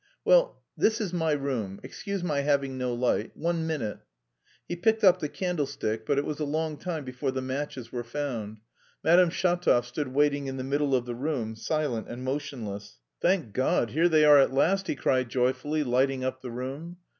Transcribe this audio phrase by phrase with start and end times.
[0.25, 1.79] Well, this is my room.
[1.83, 3.37] Excuse my having no light...
[3.37, 3.99] One minute!"
[4.67, 8.03] He picked up the candlestick but it was a long time before the matches were
[8.03, 8.57] found.
[9.03, 12.97] Madame Shatov stood waiting in the middle of the room, silent and motionless.
[13.21, 16.97] "Thank God, here they are at last!" he cried joyfully, lighting up the room.